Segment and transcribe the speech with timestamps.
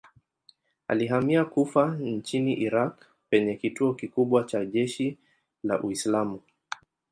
[0.87, 5.17] Alihamia Kufa nchini Irak penye kituo kikubwa cha jeshi
[5.63, 6.39] la Uislamu.